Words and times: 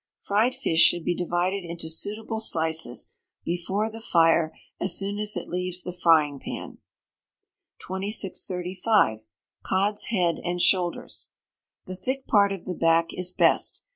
Fried 0.19 0.55
fish 0.55 0.79
should 0.79 1.05
be 1.05 1.13
divided 1.13 1.63
into 1.63 1.87
suitable 1.87 2.39
slices, 2.39 3.11
before 3.45 3.87
the 3.91 4.01
fire, 4.01 4.51
as 4.79 4.97
soon 4.97 5.19
as 5.19 5.37
it 5.37 5.47
leaves 5.47 5.83
the 5.83 5.93
frying 5.93 6.39
pan. 6.39 6.79
2635. 7.77 9.19
Cod's 9.61 10.05
Head 10.05 10.39
and 10.43 10.59
Shoulders. 10.59 11.29
The 11.85 11.95
thick 11.95 12.25
part 12.25 12.51
of 12.51 12.65
the 12.65 12.73
back 12.73 13.13
is 13.13 13.29
best. 13.31 13.83